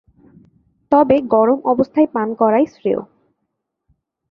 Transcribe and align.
তবে 0.91 1.15
গরম 1.33 1.59
অবস্থায় 1.65 2.09
পান 2.13 2.27
করাই 2.35 2.65
শ্রেয়। 2.65 3.01